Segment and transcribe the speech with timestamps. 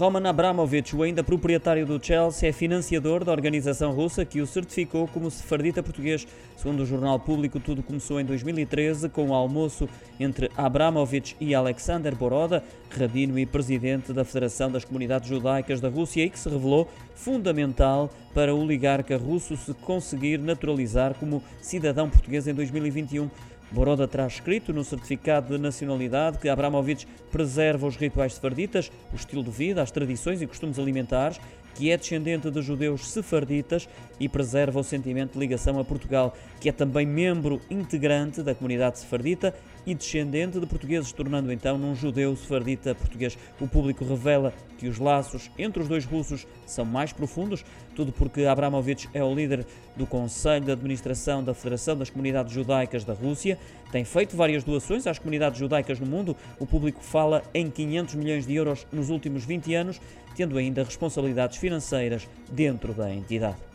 [0.00, 5.06] Roman Abramovich, o ainda proprietário do Chelsea, é financiador da organização russa que o certificou
[5.06, 6.26] como sefardita português.
[6.56, 9.86] Segundo o jornal público, tudo começou em 2013 com o almoço
[10.18, 16.24] entre Abramovich e Alexander Boroda, rabino e presidente da Federação das Comunidades Judaicas da Rússia,
[16.24, 22.48] e que se revelou fundamental para o oligarca russo se conseguir naturalizar como cidadão português
[22.48, 23.28] em 2021.
[23.70, 29.44] Boroda traz escrito no certificado de nacionalidade que Abramovich preserva os rituais sefarditas, o estilo
[29.44, 31.40] de vida, as tradições e costumes alimentares,
[31.74, 33.88] que é descendente de judeus sefarditas
[34.18, 38.98] e preserva o sentimento de ligação a Portugal, que é também membro integrante da comunidade
[38.98, 39.54] sefardita
[39.86, 43.38] e descendente de portugueses, tornando então num judeu sefardita português.
[43.60, 48.44] O público revela que os laços entre os dois russos são mais profundos, tudo porque
[48.44, 53.58] Abramovich é o líder do Conselho de Administração da Federação das Comunidades Judaicas da Rússia,
[53.90, 56.36] tem feito várias doações às comunidades judaicas no mundo.
[56.58, 60.00] O público fala em 500 milhões de euros nos últimos 20 anos,
[60.36, 63.69] tendo ainda responsabilidades financeiras dentro da entidade.